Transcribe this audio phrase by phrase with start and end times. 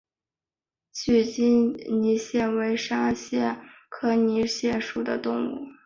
[0.91, 1.43] 锯脚
[1.93, 3.55] 泥蟹为沙蟹
[3.87, 5.67] 科泥蟹属的动物。